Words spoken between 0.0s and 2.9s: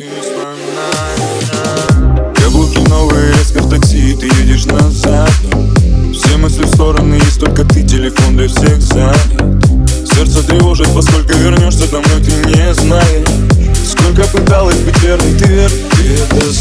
ты вспоминаешь. Каблуки